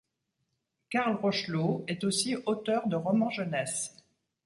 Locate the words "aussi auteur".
2.03-2.87